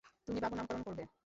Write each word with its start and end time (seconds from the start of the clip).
তুমি 0.27 0.39
বাবুর 0.39 0.57
নামকরণ 0.57 0.83
করবে। 0.83 1.03